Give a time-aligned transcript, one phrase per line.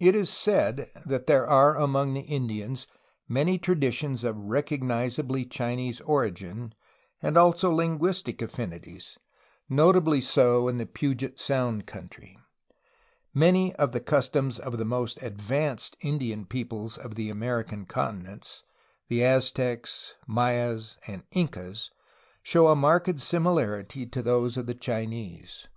[0.00, 2.86] It is said that there are among the Indians
[3.28, 6.72] many traditions of recognizably Chinese origin
[7.20, 9.18] and also linguistic affinities,
[9.68, 12.38] notably so in the Puget Sound country.
[13.34, 18.62] Many of the customs of the most advanced Indian peoples of the American continents,
[19.08, 21.90] the Aztecs, Mayas, and Incas,
[22.42, 25.68] show a marked similarity to those of the Chinese.